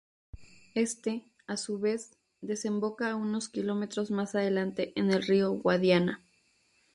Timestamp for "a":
1.45-1.57